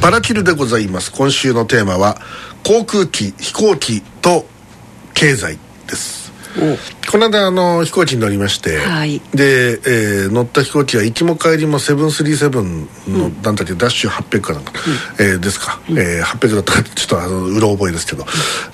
[0.00, 1.10] パラキルでございます。
[1.12, 2.18] 今週のテーマは
[2.64, 4.46] 航空機飛行機と
[5.14, 6.13] 経済です。
[7.10, 12.50] この間あの飛行機に乗りまして、はい、で、えー、乗った飛行機は行きも帰りも737
[13.10, 14.72] の、うん、なんだっけダッシュ800かなんか、
[15.18, 18.24] うん、えー、ですか、うん、えー、800だったかちょっとあのうろ覚えですけど、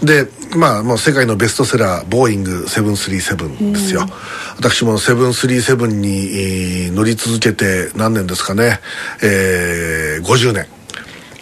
[0.00, 0.26] うん、で
[0.56, 4.08] まあもう世界のベストセラーボーイング737ですよ、うん、
[4.56, 8.80] 私も737に、えー、乗り続けて何年ですかね、
[9.22, 10.66] えー、50年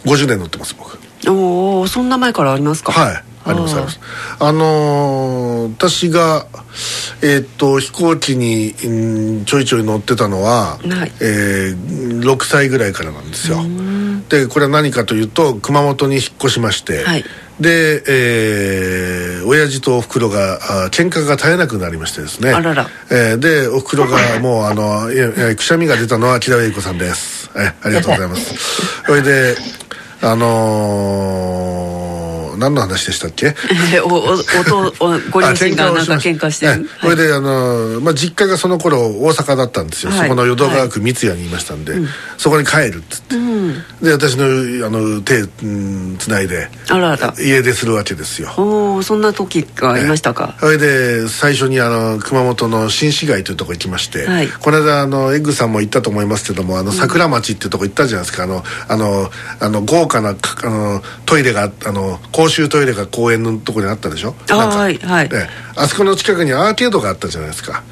[0.05, 0.98] 50年乗ってます僕
[1.29, 2.93] おおそんな前からありますか？
[2.93, 4.01] はいありますあります。
[4.41, 6.47] あのー、私が
[7.23, 13.59] えー、っと飛行機に、うん、ちょいちょい乗ってたのは、はい、えー、6歳ぐらいからなんですよ。
[14.29, 17.25] でこれは何かというと熊本に引っ越しまして、はい、
[17.61, 22.51] で、えー、親父とおふくろがあ喧嘩が絶えなくなりましてですね。
[22.53, 27.51] あらら、えー、でおふくろが もうあのいやくしゃみが出たのは木田栄子さんです。
[27.57, 28.55] えありがとうございます。
[29.07, 29.57] それで
[30.21, 31.98] あのー
[32.59, 33.55] 何の話でしたっけ？
[34.05, 42.03] おおおおご両親がなんか喧嘩してる、これであの、まあ、実家がその頃大阪だったんですよ、はい、そこの淀川区三ツ谷にいましたんで、はい、
[42.37, 44.47] そこに帰るっつって、うん、で私の
[44.87, 45.45] あの手
[46.19, 47.35] つないであらら。
[47.39, 48.53] 家出するわけですよ。
[48.57, 50.57] おおそんな時がありましたか？
[50.61, 58.45] それで最初にあの熊本の新市街というとこ行きまして、はい、この間あのエッグさんも行ったと思いますけどもあの桜町っていうとこ行ったじゃないですか。
[58.45, 64.35] あのあのあの豪華なあのトイレがあの公衆トイレが公園のとこにあったでしょ？
[64.51, 65.29] あはいはい、
[65.77, 67.85] あそこの近くにアーケードがあったじゃないですか。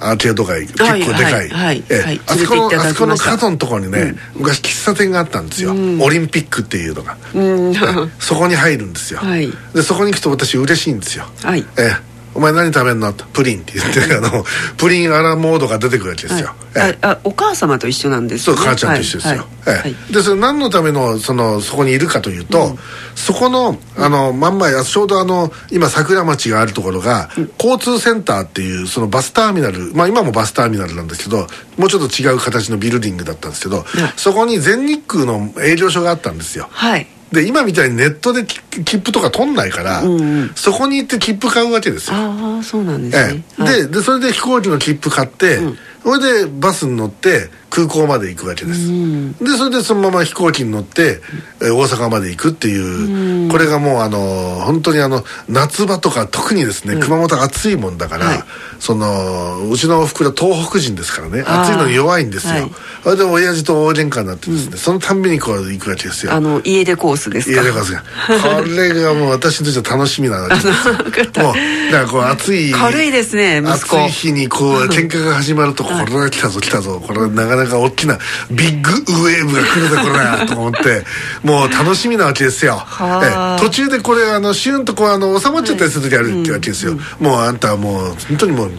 [0.00, 7.74] アーケード街結構でかい、はいえあそこのあそこの角のところにね、うん、昔喫茶店があったんですよ、うん、オリンピックっていうのが、うん、
[8.18, 11.92] そこに入るんですよ、はい、でそこに行くと私嬉しいんですよ、はい、え
[12.34, 14.44] お前何食べんの?」と「プリン」って言ってあの
[14.76, 22.78] プリンアラモードが出てくるわけですよ、はい、あお母様と一緒なんです、ね、そう母ちゃんと一緒ですよ、はいはい、でそれ何のためのそのそこにいるかというと、うん、
[23.14, 31.46] そこのあの真ん前ちょうどあの今桜町があるところが、うん、交通センターっていうそのバスターミナルまあ今もバスターミナルなんですけど
[31.76, 33.84] もうちょっと違う形のビルディングだったんですけど、
[34.16, 36.68] そこに全日空の営業所があったんですよ。
[36.70, 42.16] はいで今みたいにネットで切符とか取んないから、うんうん、そこに行って切符買うわけですよ。
[42.16, 43.62] ああそうなんですね、ええ。
[43.62, 51.20] はい、ででそれで飛行機の切符買って、うん、それでバスに乗って空港まで行くわけです、うん、でそれでそのまま飛行機に乗って、
[51.60, 54.18] え大阪まで行くっていう、うん、これがもうあの
[54.64, 58.38] 本当にあの夏場とか特にですね、熊本暑いもんだから、はい、
[58.78, 62.70] そのうちのおふくろ東北人ですからね暑いのに弱いんですよ、はい、
[63.02, 66.32] それで親父と大喧嘩になってですね、そのたんびにこう行くわけですよ。
[66.32, 67.60] あの家出コースですか？
[67.60, 68.02] 家出コースが。
[68.02, 70.74] これがもう私にとっては楽しみなわけですよ。
[71.42, 71.54] もう
[71.90, 74.04] だからこう暑い軽いですね息子。
[74.04, 77.00] 暑い日にこう 喧嘩が始まるとこれが来たぞ来たぞ。
[77.00, 78.18] これなかなか大きな
[78.50, 81.04] ビッグウェーブが来るぜこれはと思って。
[81.42, 82.82] もう楽しみなわけですよ。
[83.00, 88.72] え途中でこれあのシュンとこうあの収まっちゃったりする時あるってわけですよ、もうあんたはもう本当にもう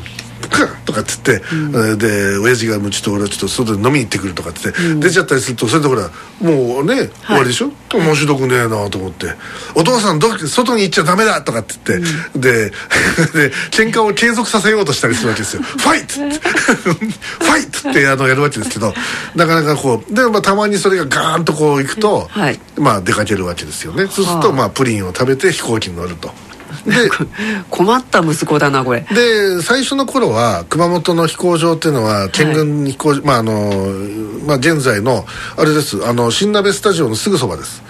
[0.86, 6.10] とかっつって、うん、で親父がもうちょっと俺はちょっと外で飲みに行ってくるとかっつって、うん、出ちゃったりするとそれでほら
[6.42, 7.72] もうね、はい、終わりでしょ？
[7.94, 9.28] 面白くねえなと思って
[9.76, 12.52] 「お父さんど外に行っちゃダメだ」とかって言って、うん、で
[13.34, 16.40] で喧嘩を継続させようとしたりするわけですよ「ファイト!」って。
[16.86, 18.94] ファイトってあのやるわけですけど
[19.36, 24.08] なかなかこうで、まあ、たまにそれがガーンとこう行くと、はい、まあ出かけるわけですよね。
[24.12, 26.34] そうすると、まあ、プリンを食べて飛行機に乗ると。
[26.86, 27.10] で
[27.70, 29.06] 困った息子だなこれ。
[29.12, 33.94] で最初の頃は熊本の飛行場っていうのは県軍飛行、はい、まああの
[34.46, 35.26] まあ現在の
[35.58, 36.06] あれです。
[36.06, 37.82] あの新鍋スタジオのすぐそばです。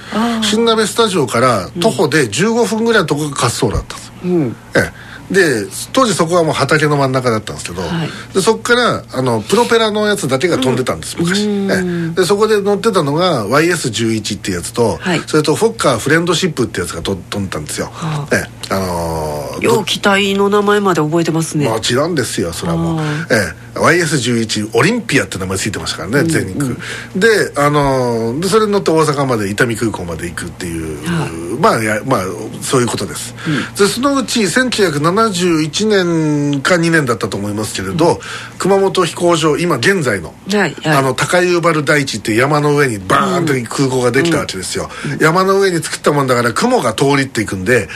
[0.42, 12.16] 新鍋スタジオから徒歩で15分ぐらいのところが滑走路だったんです、うん、ええで当時そこはもう畑の真ん中だったんですけど、はい、でそこからあのプロペラのやつだけが飛んでたんです、うん、昔。
[12.16, 21.68] でそこで乗ってたのが YS11 っていうやつと、はい、それとフォッカーフレンドシップってやつがと飛んでたんですよ、はあ、えあのー、よう機体の名前まで覚えてますね。
[21.68, 23.00] もちろんですよそれはもう。
[23.32, 26.78] ええ YS11 オリンピアって名前ついてましたからね、うん、全日空、うん、
[27.20, 27.28] で
[27.58, 31.30] あのでそれに乗って大阪まで伊丹空港まで行くっていう、はあ、
[31.62, 32.22] まあやまあ
[32.62, 38.20] そういうことです、うん、でそのうち1971年か2年だったと思いますけれど、
[38.58, 44.90] 熊本飛行場今現在の,、はいはい、あの高湯原大地っていう山の上にバーンと空港ができたわけですよ、
[45.20, 47.90] 山の上に作ったもんだから雲が通りっていくんで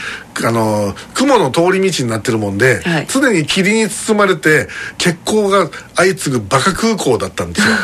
[0.44, 4.68] あの雲の通り道になってるもんで、はい、常に霧に包まれて
[4.98, 7.74] 血行が相次ぐバカ空港だったんですよ、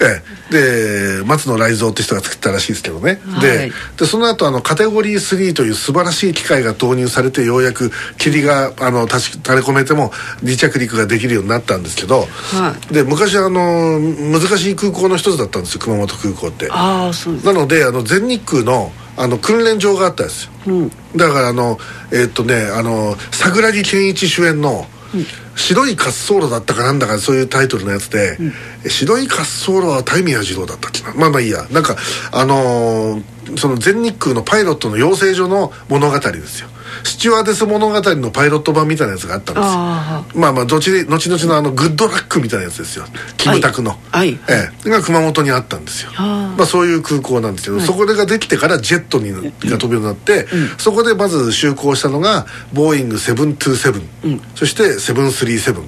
[0.02, 10.12] ええ、で松野雷蔵って人が作ったらしいですけどね、はい、ででその後あのカテゴリー3という素晴らしい機械が導入されてようやく霧があの垂れ込めても
[10.44, 16.68] 離着陸ができるようになったんですけど、はい、で昔あの難しい空港の一つだったんですよ熊本空港って。
[16.70, 21.78] あそうですなのであの全日空のあの訓練場があったんですよ、うん、だからあの
[22.12, 24.86] えー、っとねあの桜木健一主演の
[25.56, 28.36] 「白い滑走路」だったかなんだかそういうタイトルのやつで
[28.84, 31.14] 「うん、白い滑走路はタイミヤ二郎だったっけな。
[31.14, 31.66] まあまあいいや。
[31.70, 31.96] なんか
[32.32, 36.68] あのー、その全日空のパイロットの養成所の物語ですよ
[37.06, 40.40] スチュワーデス物語のパイロット版みたいなやつがあったんですよ。
[40.40, 43.04] まあまあ後後々のあのグッドラックみたいなやつですよ。
[43.36, 46.10] キムタクの、はい、ええ、が熊本にあったんですよ。
[46.18, 55.82] まあそういう空港なんですけど、はい、そこができてからジェットにが飛ぶようになって、うん、そこでまず就航したのがボーイング727、うん、そして737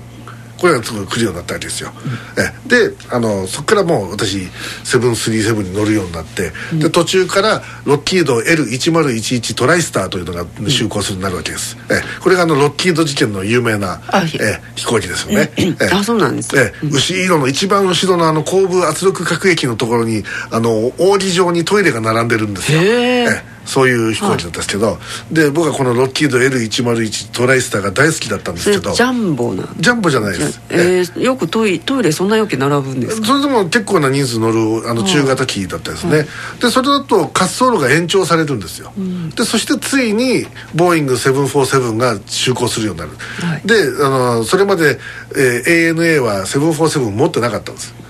[0.59, 2.89] これがすごい来るようになったわけですよ、うん、え。
[2.91, 4.39] であのそこからもう私
[4.85, 12.01] 737に乗るようになって、うん、で途中からロッキード L1011 トライスターというのが就航するようになるわけです、うん、え。
[12.21, 14.01] これがあのロッキード事件の有名な、
[14.41, 16.57] え飛行機ですよね、えあそうなんです。
[16.59, 22.81] え牛色の一番後ろのあの後部圧力核液のところにあの扇状にトイレが並んでるんですよ。
[22.81, 24.99] へえそういう飛行機だったんですけど、は
[25.31, 30.61] い、で僕はこのロッキード L101 トライスターが大好きだったんですけどジャンボなジャンボじゃないです。
[30.71, 34.51] えー、よくトイトイレそんなよく並ぶんですそれでも結構な人数乗
[34.81, 36.27] るあの中型機だったですね、はい、
[36.61, 44.99] でそれだと滑走路が延長されるんですよ、うん、でそしてついにボーイング747が就航するようになる、はい、であのそれまで、
[45.37, 48.09] えー、ANA は747持ってなかったんです。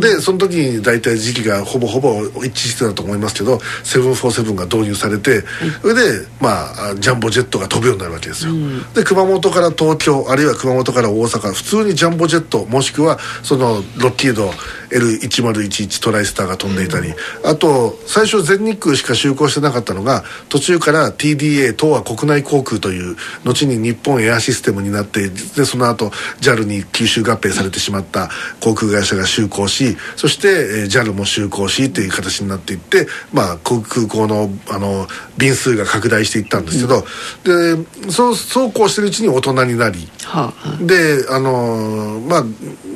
[0.00, 5.44] でその時に大体時期がほぼほぼ一致してたと思いますけど747が導入されて、
[5.82, 8.52] それでまあジャンボジェットが飛ぶようになるわけですよ、
[8.94, 14.50] で熊本から東京あるいは熊本から大阪普通にジャンボジェットもしくはそのロッキード
[14.90, 17.12] L1011 トライスターが飛んでいたり、
[17.44, 26.10] あと最初全日空しか就航してなかったのが途中から TDA 東亜国内航空という後に日本エアシステムになってでその後
[26.40, 30.52] JAL に吸収合併されてしまった航空会社が就航しそして、え
[30.84, 35.06] JAL も就航しっていう形になっていって、まあ、空港のあの
[35.38, 37.04] 便数が拡大していったんですけど、
[37.44, 42.44] うん、でそうそうこうしてるうちに大人になり、はあ、であのまあ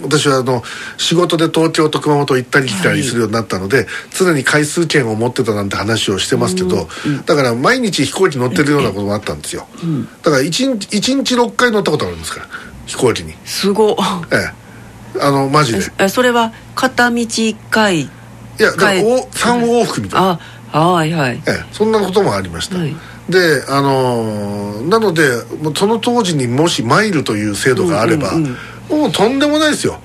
[0.03, 0.63] 私はあの
[0.99, 3.87] 仕事で東京と熊本行ったり来たりするようになったので、はい、
[4.17, 10.67] 常に回数券を持ってたなんて話をしてますけど、うん、だから毎日飛行機乗ってるようなこともあったんですよ、うん、だから1日
[10.97, 12.47] ,1 日6回乗ったことあるんですから
[12.87, 13.35] 飛行機に。
[13.45, 13.97] すご
[14.33, 15.21] ええ。
[15.21, 16.09] あのマジで。
[16.09, 18.09] それは片道1回い
[18.63, 19.31] やだから3
[19.65, 20.31] 往復みたいな。
[20.33, 20.41] あ
[20.79, 22.95] はいはい、ええ、そんなこともありました、はい。
[23.29, 25.23] であのー、なので
[25.77, 28.57] その当時にもしマイルという制度があれば、うんうん
[28.91, 30.01] うん、もうとんでもないですよ。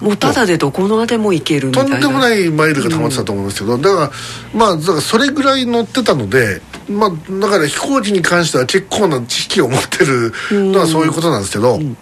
[0.00, 1.90] もうただでどこまでも行けるみたいな。
[1.90, 4.10] とんでもないマイルが溜まってたと思うんですけど、うん、だから
[4.54, 11.96] まあだからそれぐらい乗ってたのでまあだから飛行機に関しては結構な知識を持ってるのはそういうことなんですけど、うん、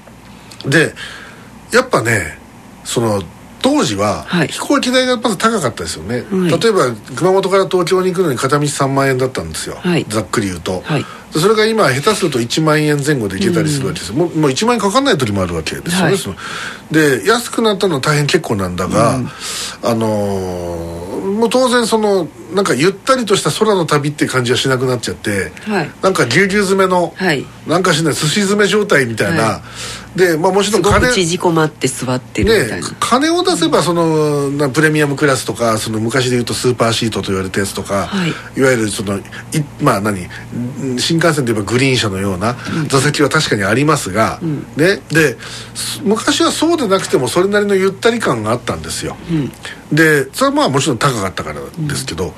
[0.70, 0.94] で
[1.72, 2.38] やっぱね
[2.84, 3.22] その
[3.62, 16.38] 当時は飛行機代がまず高かったですよね、はい、例えば熊本から東京に行くのに片道3万円だったんですよ、はい、ざっくり言うと、はい、それが今下手すると1万円前後で行けたりするわけです、うん、もうもう1万円かかんない時もあるわけですよね、
[16.90, 19.28] で安くなったのは大変結構なんだが、うん、
[19.82, 29.62] あのー、もう当然そのなんかゆったりとした空の旅って感じはしなくなっちゃって、はい、なんかぎゅうぎゅう詰めの、はい、なんかしない寿司詰め状態みたいな、は
[30.16, 39.22] い、でまあもちろん金縮こまって座ってるみたいな、ね、金を出せばそのなプレミアムクラスとかその昔でいうとスーパーシートと言われたやつとか、はい、いわゆるそのい
[39.82, 40.26] まあ何？
[40.98, 42.56] 新幹線で言えばグリーン車のような
[42.88, 45.00] 座席は確かにありますが、うん、ね。
[45.10, 45.36] で
[46.02, 49.52] 昔はそうでなくてもそれなりのゆったり感があったんですよ、うん、
[49.94, 52.34] でそれはまあもちろん高かったからですけど、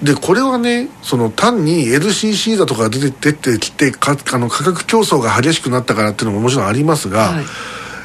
[0.00, 7.44] うん、でこれはねその単に LCC だとか出て出てきてかあの価格競争が激しくなったからっていうのももちろんありますが、はい。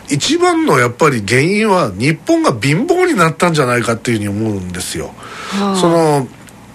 [0.10, 5.12] 一番のやっぱり原因は日本が貧乏になったんじゃないかっていうふうに思うんですよ。
[5.60, 6.28] はあ、その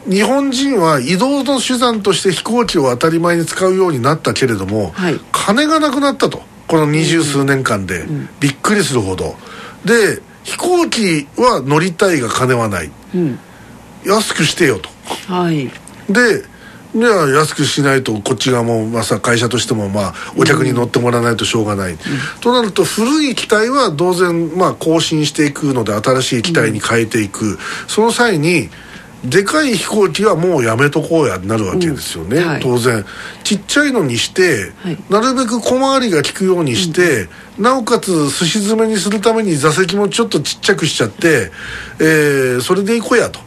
[0.08, 6.42] 日本人は移動の手段として飛行機を当たり前に使うようになったけれども、はい、金がなくなったと。
[6.68, 8.06] この二十数年間で、
[8.40, 9.36] びっくりするほど。
[9.84, 13.38] で飛行機は乗りたいが金はない、うん、
[14.04, 14.88] 安くしてよと、
[15.32, 15.70] はい、
[16.08, 16.44] で
[16.94, 21.98] では安くしないとこっち側も、まあ、さ会社としても、まあ、お客に乗ってもらわないとしょうがない、うん、
[22.42, 28.68] となると古い機体は当然、まあ、更新していくので新しい機体に変えていく、うん、その際に
[29.24, 33.04] でかい飛行機はもうやめとこうやになるわけですよね、うんはい、当然。
[33.44, 41.52] ちっちゃいのにして、はい、なるべく小回りが利くようにして、うん、なおかつすし詰めにするために座席もちょっとちっちゃくしちゃって、
[42.00, 43.40] えー、それで行こうやと。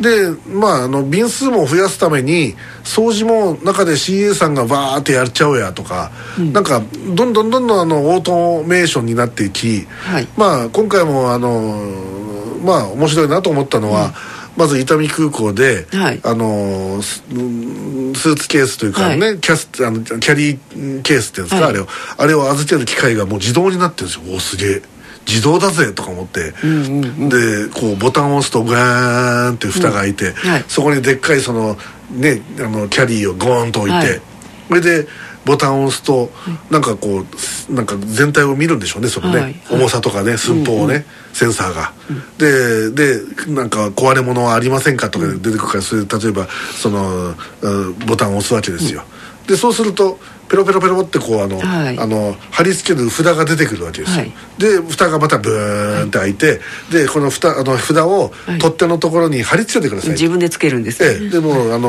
[0.00, 6.82] でまああの便数も増やすために掃除も中で CA さんがバーってやっちゃうやとか、うん、なんか
[7.14, 11.84] どんどんどんどんあのオートメーションになっていき、はい、まあ今回もあの
[12.64, 21.86] まあ面白いなと思ったのは、うんまず伊丹空港で、はい、あのスーツケースというかね、はい、キャスあのキャリーケースっていうんですか、はい、あれを
[22.18, 24.34] あれを預ける機械がもう自動になってるんですよ。
[24.34, 24.82] おすげえ。
[25.26, 30.34] 自動だぜとか思って、うんうんうん、でこうボタンを押すとガーンって蓋が開いて、うん。
[30.34, 31.76] はい、そこにでっかいその
[32.10, 34.20] ねあのキャリーをゴーンと置いて、
[34.68, 35.06] それで
[35.44, 36.30] ボタンを押すと、
[36.70, 37.24] なんかこ
[37.70, 47.34] うなんか全体を見るんでしょうねそのね、はいはい、重さとかね寸法をね、うんうん、センサーが、うん、ででなんか壊れ物はありませんかとか出てくるからそれ例えばその
[48.06, 49.02] ボタンを押すわけですよ、
[49.46, 50.18] でそうすると
[50.48, 56.58] ペロペロペロってこうあの、はい、あの貼り付ける札が出てくるわけですよ、はい、で蓋がまたブーンって開いて、はい、
[56.92, 58.30] でこの蓋あの札を
[58.60, 61.88] 取っ手のところに貼り付けてください、自分でつけるんです、ね、ええ、でもあの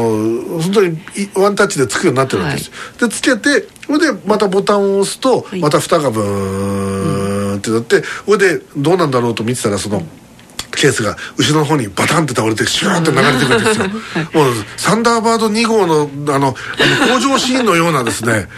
[0.61, 0.97] 本当に
[1.35, 10.22] ワンタッチでつくようになってるわけです、でつけてそれでまたボタンを押すと、また蓋がブーンってなってそれでどうなんだろうと見てたらその、うん
[10.83, 13.87] ケースが後ろの方にバタンって倒れてシューって流れてくるんですよ、
[14.43, 18.49] もうサンダーバード2号のあのあの工場シーンのようなですね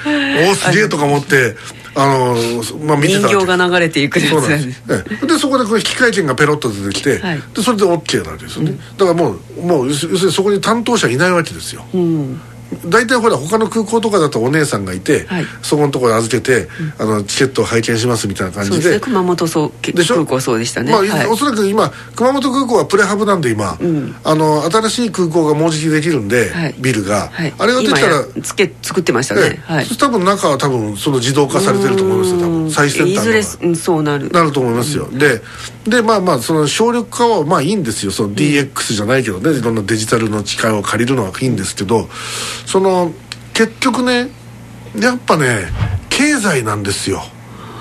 [0.47, 1.55] おおすげえとか思って
[1.93, 2.35] あの
[2.83, 5.27] まあ見てた人形が流れていくやつなんです。
[5.27, 12.41] でそこでこれ引換券がペロッと出てきて、はい、でそれで OK なわけですよね、うん、だからもうもう要するにそこに担当者いないわけですよ、うん
[12.85, 16.67] 大体ほら他の空港とかだとお姉さんがいて、はい、そこのところ預けて、
[16.99, 32.71] うん、あのチケットを拝見しますみたいな感じで、ね、熊本そう空港そうでしたね、まあはい、おそらく今熊本空港はプレハブなんで今、うん、あの新しい空港がもうじきできるんで、はい、ビルが、あれができたらつけ作ってましたね、はい、多分中は多分その自動化されてると思いますよ多分。
[32.71, 34.29] 最先端いずれそうなる。
[34.29, 35.41] なると思いますよ、で
[35.87, 38.11] でまあまあその省力化はまあいいんですよ。
[38.11, 42.09] その DX じゃないけどね、いろんなデジタルの力を借りるのはいいんですけど
[42.65, 43.11] その
[43.53, 44.29] 結局ね
[44.99, 45.67] やっぱね
[46.09, 47.21] 経済なんですよ。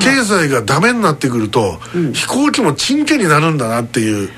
[0.00, 4.30] 経済がダメになってくると、うん、飛行機もチンケになるんだなっていう。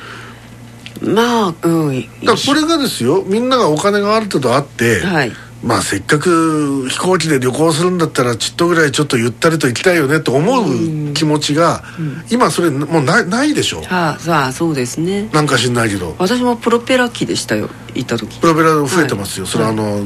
[1.02, 2.02] まあうん。
[2.02, 5.32] だからこれがですよみんながお金がある程度あって、はい
[5.64, 13.80] まあせっかく飛行機で旅行するんだったらちっとぐらいちょっとゆったりと行きたいよねと思う気持ちが、うん、今それもうなないでしょ？
[13.82, 15.28] はあ、あそうですね。
[15.32, 16.14] なんか知んないけど。
[16.18, 18.38] 私もプロペラ機でしたよ行った時。
[18.38, 20.04] プロペラ増えてますよ、はい、それはあの、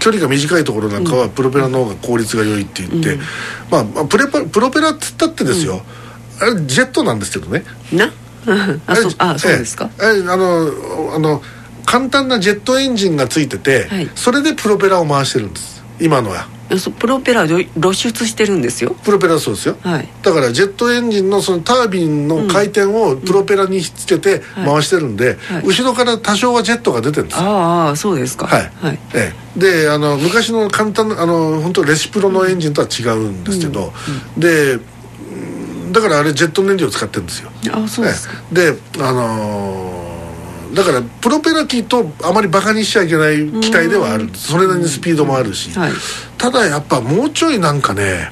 [0.00, 3.20] 距離が短いところなんかはプロペラの方が効率が良いって言って、うん、
[3.70, 5.82] まあプレパプロペラっつったってですよ、
[6.42, 7.64] うん、あれジェットなんですけどね。
[7.92, 8.12] な？
[8.86, 9.88] あそあそうですか？
[10.00, 10.68] えあの
[11.14, 11.42] あの
[11.86, 15.82] 簡単なジェットエンジンがついてて、はい、それでプロペラを回してるんです。
[16.00, 16.48] 今のは。
[16.98, 18.94] プロペラ露出してるんですよ。
[19.02, 27.40] プロペラそうですよ、はい、だからジェットエンジンのそのタービンの回転をプロペラにひっつけて回してるんで、うんはい、後ろから多少はジェットが出てるんです。
[27.40, 28.46] ああそうですか。
[28.46, 34.78] はい、はい、ええ、であの昔の簡単なあの本当レシプロのエンジンとは違うんですけど、うんうん、で
[35.90, 37.50] だからあれジェット燃料を使ってるんですよ。
[37.72, 39.99] あそうですか、ええ、であのー
[40.74, 44.28] だからプロペラ機とあまりバカにしちゃいけない機体ではある。
[44.34, 45.92] それなりにスピードもあるし、はい、
[46.38, 48.30] ただやっぱもうちょいなんかね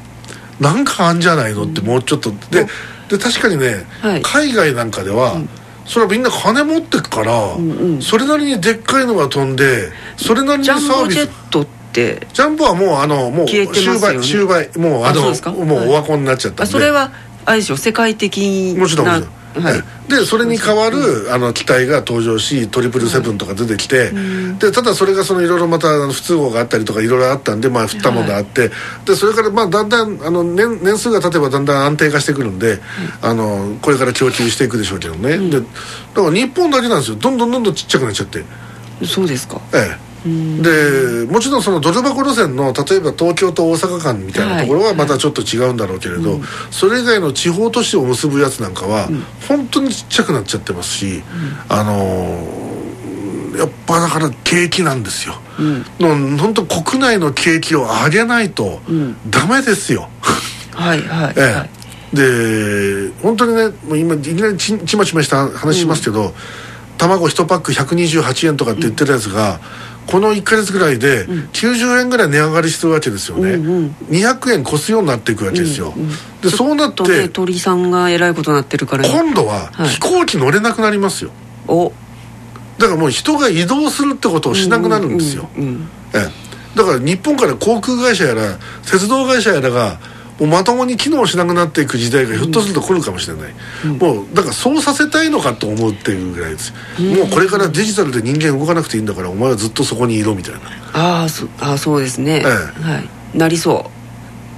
[0.60, 2.32] なんかあんじゃないのってもうちょっと。
[2.50, 2.66] で
[3.08, 5.48] で確かにね、はい、海外なんかでは、うん、
[5.86, 10.84] それはみんな金持ってくから、うんうん、それなりにでっかいのが飛んでそれなりにサービス。
[10.84, 15.22] ジャンボジェットってジャンボはもうあのもう終売終売もうあの
[15.64, 16.72] もうオワコンになっちゃったんで。
[16.72, 17.12] それは
[17.46, 17.78] あれでしょ？
[17.78, 24.12] 世界的なもちろんはい、でそれに代わるあの機体が登場しトリプルセブンとか出てきて、
[24.58, 28.70] でただそれがそのいろいろまた不都合があったりとかいろいろあったんでまあ振ったものがあって、
[29.04, 32.78] でそれからまあだんだんあの年年数が経てばだんだん安定化してくるんで、
[33.22, 35.66] あのこれから供給していくでしょうけどね、でだ
[36.14, 37.16] から日本だけなんですよ。
[37.16, 38.44] どんどんどんどんちっちゃくなっちゃって。
[39.04, 39.60] そうですか。
[39.72, 49.08] ええでもちろんそのドル箱路線の例えば東京と大阪間みたいなところはまたちょっと違うんだろうけれど、はいはい、それ以外の地方都市を結ぶやつなんかは
[49.46, 51.22] 本当にちっちゃくなっちゃってますし、うん、
[51.68, 55.84] あのー、やっぱだから景気なんですよ、うん、
[56.34, 58.80] の本当国内の景気を上げないと
[59.30, 60.08] ダメですよ、
[60.72, 61.70] はいはい、ええ、はい。
[62.12, 66.32] で本当にねもう今いきなりちちまちました話しますけど、うん、
[66.96, 69.60] 卵1パック128円とかって言ってるやつが、
[70.08, 76.10] この1か月ぐらいで90円ぐらい値上がりしてるわけですよね、うんうん、200円越すようになっていくわけですよ、うんうん、
[76.40, 81.30] でそうなって、ね、鳥さんがえらいことになってるから、今度は飛行機乗れなくなりますよ、
[81.66, 81.92] お。
[82.78, 85.60] だからもう人が移動するってことをしなくなるんですよ、え
[86.14, 88.58] え、だから日本から航空会社やら
[88.90, 89.98] 鉄道会社やらが
[90.38, 93.52] もうまともに機能しなくなっていく時代がひょっとすると来るかもしれない、
[93.84, 100.60] うん、もうだからそうさせたいのかと思うっていうぐらいです、うん、もうこれからデジタルで人間動かなくていいんだからお前はずっとそこにいろみたいな。
[100.92, 103.38] ああそあそうですね、ええ、はい。
[103.38, 103.90] なりそ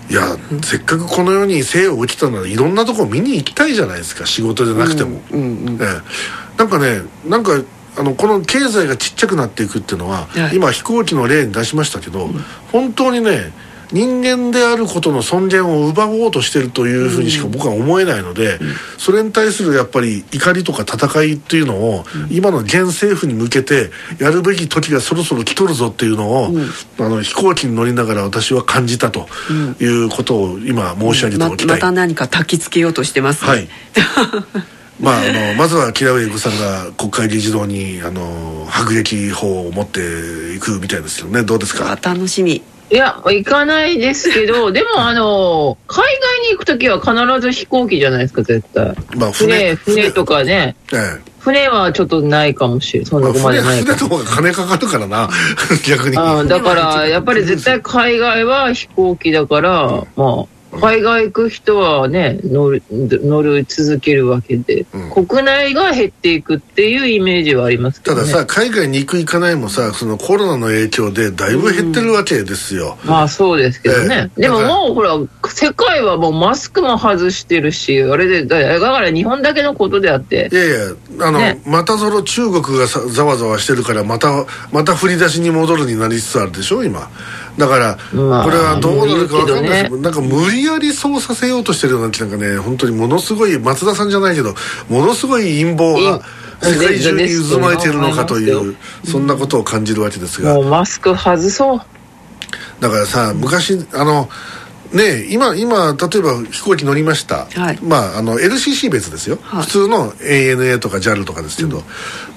[0.08, 0.12] う。
[0.12, 4.26] いや、うん、せっかくこの世に生を受けたならいろんなとこ見に行きたいじゃないですか。
[4.26, 7.52] 仕事じゃなくても、うんうんうん、ええ、なんかねなんか
[7.96, 13.52] あのこの経済がちっちゃくなっていくっていうのは、はい、今飛行機の例に出しましたけど、うん、本当にね
[13.92, 26.62] 人間であることの尊厳を奪おうとしてるというふうにしか僕は思えないので、うん、それに対するやっぱり怒りとか戦いっていうのを、うん、今の現政府に向けてやるべき時がそろそろ来とるぞっていうのを、うん、
[26.99, 29.26] あの飛行機に乗りながら私は感じたと
[29.80, 33.68] いうことを今申し上げておきたい、ままた何か焚きつけようとしてます、ね、はい。
[35.00, 41.42] まあ、あのまずは木田上さんが国会議事堂にあの迫撃砲を持っていくみたいですよね。
[41.42, 41.99] どうですか？
[42.02, 48.94] 楽しみいや、行かないですけど、 でも、あの、海外に行くときは必ず飛行機じゃないですか、絶対。
[49.16, 50.75] まあ、船、船とかね。
[50.92, 51.30] ええ。
[51.38, 53.06] 船はちょっとないかもしれない。
[53.06, 55.30] そんなこまでない船の方が金かかるからな、
[55.88, 56.18] 逆に。
[56.18, 80.48] あだから、やっぱり絶対海外は飛行機だから、うん、まあ、海外行く人はね乗る乗る続けるわけで、うん、国内が減っていくっていうイメージはありますけど、ね、たださ海外に行く行かないもさそのコロナの影響でだいぶ減ってるわけですよ、うん、まあそうですけどね、えー、でももうほら世界はもうマスクも外してるしあれでだから日本だけのことであって。
[80.52, 80.76] いやいや
[81.20, 87.10] あの、ね、またその中国がさざわざわしてるからまたまた振り出しに戻るになりつつあるでしょ今
[87.61, 94.55] だから、まあ、これはどうなるか分かんないですけど、ね、なんか無理やりそうさせようとしてるようななんかね本当にものすごい松田さんじゃないけど
[94.88, 96.23] ものすごい陰謀が
[96.62, 100.55] 世界中に渦巻いてるのかというそんなことを感じるわけですが。
[100.55, 101.81] もうマスク外そう。
[102.81, 104.29] だからさ昔あの
[104.92, 111.85] ね今今例えば飛行機乗りました、はい、まああの LCC 別ですよ、はい、普通の ANA とか JAL とかですけど、うん、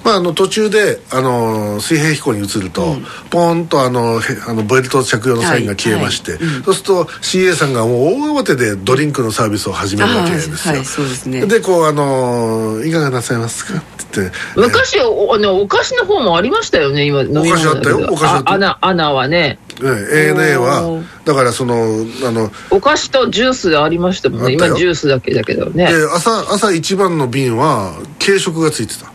[0.04, 14.36] まああの途中であの水平飛行に移ると、うん、ポンとあのあのベルト着用のサインが消えまして、はいはいうん、そうすると CA さんがもう大慌てでドリンクのサービスを始めるわけですよ、はいそうですね、でこうあの「いかがなさいますか?」って言って。
[14.56, 18.08] 昔おあのお菓子の方もありましたよね今お菓子あったよ。
[18.10, 24.52] お菓子あった穴穴はねね、ANA はだからそのあのお菓子とジュースありましたもんね。
[24.52, 25.92] 今ジュースだけだけどね。
[25.92, 29.13] で朝朝一番の便は軽食がついてた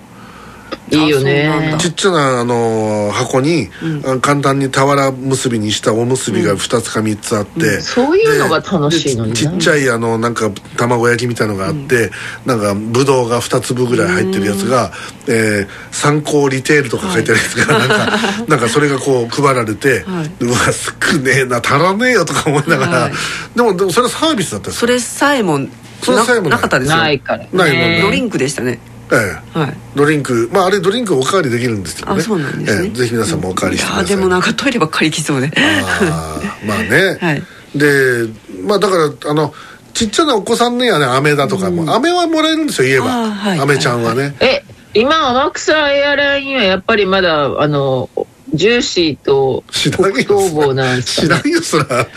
[0.91, 1.75] いいよね。
[1.79, 3.69] ちっちゃなあの箱に、
[4.03, 12.11] うん、簡単に俵結びにしたおむすびが2つか3つあって、うん、そういうのが楽しいのにちっちゃいあのなんか卵焼きみたいのがあって、うん、
[12.45, 14.91] なんかぶどうが2粒ぐらい入ってるやつが、
[15.27, 23.13] えー、参考リテールとか書いてあるやつが、はい、なんかなんかそれがこう配られて、はい、うわ少ねえな足らねえよとか思いながら、はい、
[23.55, 25.59] でもでもそれはサービスだったそれさえも
[26.01, 26.97] それさえもなかったですよ。
[26.97, 28.01] ないからないもんね。
[28.01, 28.79] ドリンクでしたね
[29.11, 30.49] ええ、はい、ドリンク。
[30.53, 32.21] まああれドリンクおかわりできるんですけどね。
[32.21, 35.51] あそうなんですね、ええ、ぜひ皆さんもおかわりしてください、うん、でもなんかトイレばっかり行きそうで。
[35.57, 37.43] あまあね、 はい、
[37.75, 38.27] で
[38.63, 39.53] まあだからあの
[39.93, 48.09] ちっちゃなお子さんにはね飴だとかも、うん、飴はもらえるんですよ言えば、はい、飴ちゃんはね、はい、え今天草エアラインはやっぱりまだあの
[48.53, 49.63] ジューシーと
[49.95, 52.07] 黒糖棒なんですか、ね、知らんよそら。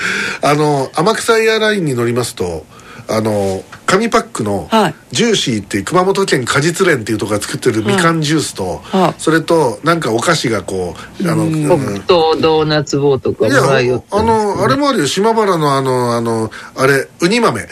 [0.42, 2.64] あの天草エアラインに乗りますと
[3.08, 4.68] あの紙パックの
[5.10, 15.06] ジューシーっていう熊本県果実連っていうところが作ってるみかんジュースと、はい、それとなんかお菓子がこうあの黒糖ドーナツ棒とかもらいよあのあれもあるよ。
[15.06, 17.66] 島原のあのあのあれウニ豆。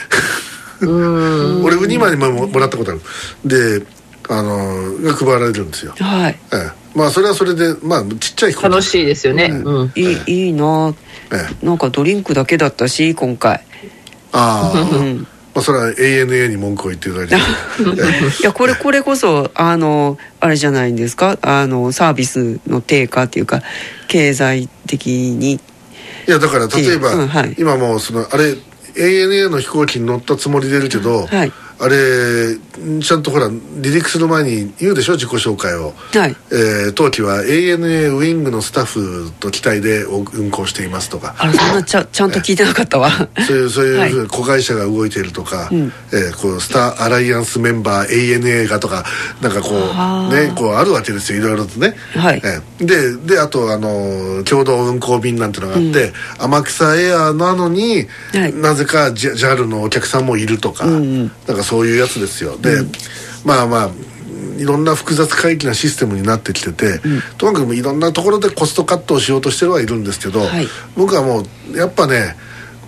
[0.82, 3.00] 俺ウニ豆ももらったことある。
[3.44, 3.86] で
[4.28, 5.92] あのが配られるんですよ。
[5.98, 10.94] はい、ええ、まあそれはそれでまあちっちゃい楽しいですよね、うん、いいいいな、
[11.32, 13.64] ええ、なんかドリンクだけだったし今回
[14.32, 17.34] ああ、う んまあ、それは ANA に文句を言っていただいて。
[17.34, 17.38] い
[18.44, 21.38] やこれこれこそあのあれじゃないんですか？
[21.42, 23.62] あのサービスの低下っていうか
[24.06, 25.54] 経済的に。
[25.54, 25.60] い
[26.30, 28.56] やだから例えば、うんはい、今もそのあれ
[28.94, 32.56] ANA の飛行機に乗ったつもりでいるけど、はいあれ
[33.02, 36.36] ちゃんとほら離陸する前に言うでしょ自己紹介を、はい。
[36.52, 41.34] えー、当機は ANA ウィングのスタッフと機体で運航していますとか。
[41.38, 43.10] あそんなちゃちゃんと聞いてなかったわ。
[43.46, 45.74] そういうそういう子会社が動いているとか、はい、
[46.12, 49.04] えー、こうスターアライアンスメンバー ANA がとか
[49.40, 52.42] なんかこうねこうあるわけですよいろいろとね、はい。
[52.44, 56.12] えー、でであとあの共同運航便なんてのがあって、うん、
[56.44, 62.59] 天草エアなのに、はい、なぜか JAL のお客さんもいるとか、うんうん、なんかそういうやつですよ。
[62.59, 62.92] で、うん、
[63.44, 63.90] まあまあ
[64.59, 72.35] いろんな複雑回帰なシステムになってきてて、うん、とにかくいろんなところでコストカットをしようとしてはいるんですけど、はい、僕はもうやっぱね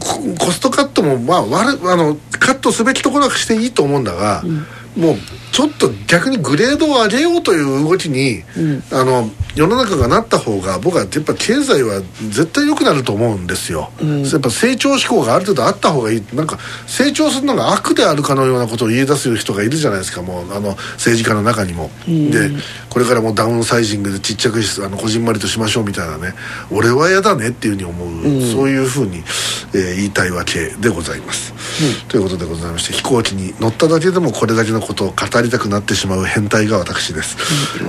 [0.00, 5.16] コストカットもまあ悪あのカットすべきところはしていいと思うんだが、うん、もう
[5.52, 16.22] ちょっと逆にグレードを上げようという動きに、うん、あの世の中がなった方が僕はやっぱ経済は絶対良くなると思うんですよ、うん、やっぱ成長志向がある程度あった方がいい。
[16.34, 20.22] なんか成長するのが悪であるかのようなことを言い出す人がいるじゃないですか。
[20.22, 22.50] もうあの政治家の中にも、うん、で
[22.88, 26.34] これからもダウンサイジングでちっちゃくあのこじんまりとしましょうみたいなね。
[26.70, 29.18] 俺は嫌だねっていうふうに思う、うん、そういうふうに、
[29.74, 31.52] えー、言いたいわけでございます、
[32.08, 37.36] ということでございまして飛行機に乗っただけでもこれだけのことを語りたくなってしまう変態が私です、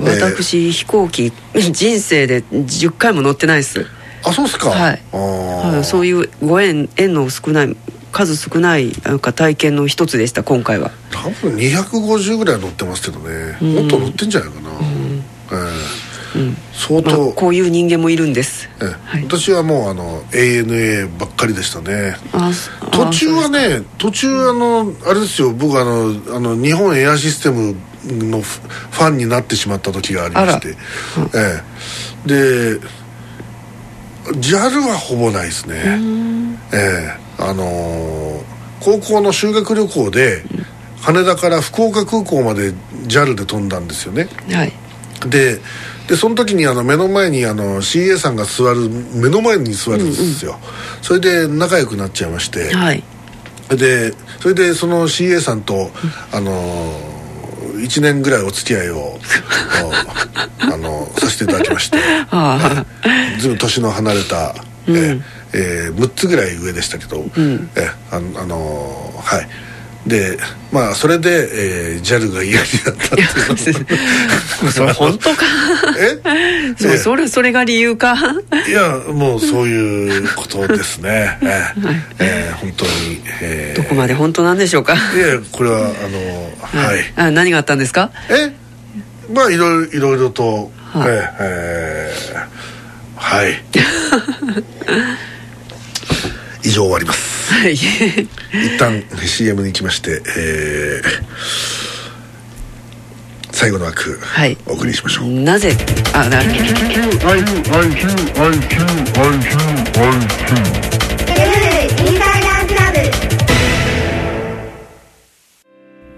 [0.02, 3.86] 私、えー、飛行機 人生で10回も乗ってないです。
[4.24, 4.70] あそうですか。
[4.70, 5.02] はい。
[5.12, 7.76] あそういうご縁縁の少ない
[8.14, 10.92] 数少ないなんか体験の一つでした今回は。
[11.10, 14.63] 多分250ぐらい乗ってますけどね、うん、もっと乗ってんじゃないかな、
[16.72, 22.16] 相当、まあ、こういう人間もいるんです、えはい、私はもうあの ANA ばっかりでしたね。
[22.90, 25.52] 途中はね途中あのあれですよ。
[25.52, 30.76] 僕あのあの日本エアシステムのファンになってしまった時がありまして、
[31.34, 31.62] え
[32.26, 32.80] え、で
[34.32, 35.98] JAL はほぼないですね。
[36.72, 37.24] ええ。
[37.38, 38.42] あのー、
[38.80, 40.44] 高校の修学旅行で
[41.00, 42.72] 羽田から福岡空港まで
[43.06, 44.28] JAL で飛んだんですよね。
[44.50, 44.72] はい。
[45.28, 45.60] で
[46.08, 50.62] でその時にあの目の前にあの CA さんが座る目の前に座るんですよ、うんうん、
[51.02, 53.02] それで仲良くなっちゃいまして、はい、
[53.70, 55.90] でそれでその CA さんと、
[56.32, 57.14] あのー
[57.84, 59.18] 1年ぐらいお付き合いを
[60.60, 61.98] あのさせていただきまして、
[63.38, 64.54] ずいぶん年の離れた、
[64.86, 65.20] うん、え
[65.52, 69.48] えー、6つぐらい上でしたけど、うん、えああのー、はい
[70.06, 70.38] で
[70.70, 71.30] まあそれで、
[71.94, 74.70] えー、JAL が嫌になったっていう。
[74.70, 75.46] それ 本当か？
[75.98, 76.20] え？
[76.76, 78.14] そうそれそれが理由か？
[78.68, 81.38] いやもうそういうことですね。
[81.40, 82.90] えー、えー、本当に、
[83.40, 84.94] えー、どこまで本当なんでしょうか？
[84.94, 85.88] いやこれはあの
[86.90, 88.10] はい、あ何があったんですか？
[88.28, 88.52] え？
[89.32, 93.54] まあいろいろいろいろと、はい、ええー、はい。
[96.62, 97.74] 以上終わりますはい。
[97.74, 98.28] 一
[98.78, 101.22] 旦 CM に行きまして、えー、
[103.52, 105.28] 最後の枠、はい、お送りしましょう。
[105.28, 105.72] なぜ
[106.12, 106.50] あなる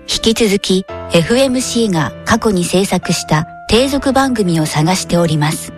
[0.08, 5.72] 引き続き FMC が過去に制作した低俗番組を探しております。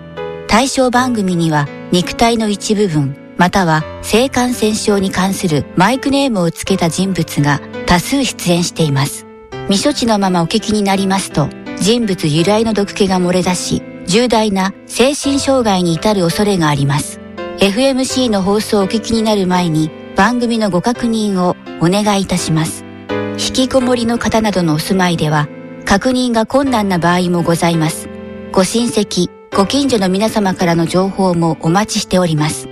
[0.46, 9.26] 対象番組には肉体の一部分または性感染症に関するマイクネームを付けた人物が多数出演しています。
[9.68, 11.48] 未処置のままお聞きになりますと、
[11.80, 17.20] 人物由来の毒気が漏れ出し、重大な精神障害に至る恐れがあります。
[17.60, 22.84] FMC の放送をお聞きになる前に番組のご確認をお願いいたします。
[23.32, 25.46] 引きこもりの方などのお住まいでは、
[25.84, 28.08] 確認が困難な場合もございます。
[28.50, 32.68] ご親戚、ご近所の皆様からの情報もお待ちしております。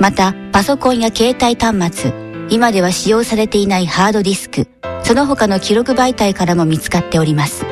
[0.00, 2.12] また、パソコンや携帯端末、
[2.50, 4.68] 今では使用されていないハードディスク、
[5.04, 7.64] その他の記録媒体からも見つかっております。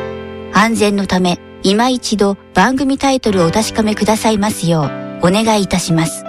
[0.53, 4.83] 安全のため、今一度番組タイトルをお確かめくださいますよ
[5.23, 6.25] う、お願いいたします。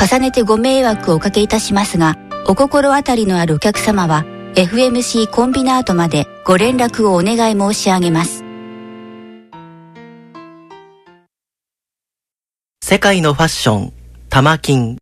[0.00, 4.24] 重ねてご迷惑をおかけいたしますが、お心当たりのあるお客様は、
[4.54, 8.44] FMC コンビナートまでご連絡をお願い申し上げます。
[12.82, 13.92] 世界のファッション、
[14.28, 14.96] 玉金。